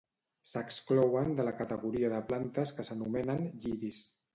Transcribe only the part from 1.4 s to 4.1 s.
de la categoria de plantes que s'anomenen "lliris".